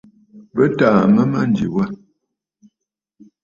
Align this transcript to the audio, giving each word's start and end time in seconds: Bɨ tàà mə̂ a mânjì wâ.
Bɨ 0.53 0.63
tàà 0.77 1.01
mə̂ 1.13 1.21
a 1.27 1.31
mânjì 1.31 1.67
wâ. 1.73 1.85